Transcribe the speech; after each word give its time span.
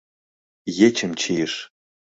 Ечым 0.87 1.11
чийыш. 1.19 1.53